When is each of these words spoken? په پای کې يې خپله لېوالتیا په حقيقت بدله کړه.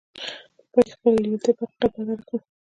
په 0.71 0.79
پای 0.79 0.83
کې 0.83 0.89
يې 0.89 0.93
خپله 0.97 1.17
لېوالتیا 1.23 1.53
په 1.57 1.63
حقيقت 1.69 1.91
بدله 1.93 2.23
کړه. 2.27 2.39